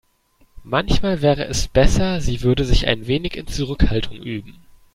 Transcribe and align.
Manchmal 0.63 1.21
wäre 1.21 1.45
es 1.45 1.67
besser, 1.67 2.21
sie 2.21 2.41
würde 2.41 2.65
sich 2.65 2.87
ein 2.87 3.05
wenig 3.05 3.35
in 3.37 3.45
Zurückhaltung 3.45 4.17
üben. 4.17 4.65